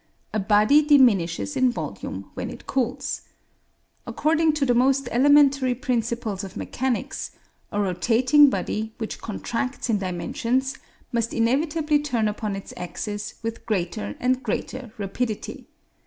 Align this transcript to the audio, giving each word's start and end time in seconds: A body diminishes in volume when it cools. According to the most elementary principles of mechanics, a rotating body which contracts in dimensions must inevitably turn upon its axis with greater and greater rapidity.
A 0.33 0.39
body 0.39 0.81
diminishes 0.81 1.55
in 1.55 1.71
volume 1.71 2.31
when 2.33 2.49
it 2.49 2.65
cools. 2.65 3.21
According 4.07 4.53
to 4.53 4.65
the 4.65 4.73
most 4.73 5.07
elementary 5.11 5.75
principles 5.75 6.43
of 6.43 6.57
mechanics, 6.57 7.33
a 7.71 7.79
rotating 7.79 8.49
body 8.49 8.95
which 8.97 9.21
contracts 9.21 9.91
in 9.91 9.99
dimensions 9.99 10.75
must 11.11 11.35
inevitably 11.35 11.99
turn 11.99 12.27
upon 12.27 12.55
its 12.55 12.73
axis 12.75 13.35
with 13.43 13.67
greater 13.67 14.15
and 14.19 14.41
greater 14.41 14.91
rapidity. 14.97 15.67